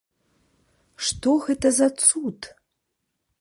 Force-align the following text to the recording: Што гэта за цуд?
Што 1.07 1.35
гэта 1.49 1.67
за 1.81 1.87
цуд? 2.07 2.39